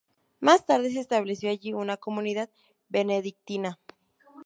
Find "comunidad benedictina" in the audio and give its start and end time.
1.95-3.79